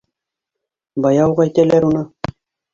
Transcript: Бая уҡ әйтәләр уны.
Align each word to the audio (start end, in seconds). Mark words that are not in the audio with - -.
Бая 1.07 1.29
уҡ 1.35 1.45
әйтәләр 1.45 1.89
уны. 1.93 2.05